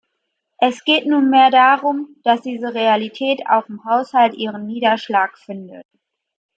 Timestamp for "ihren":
4.33-4.65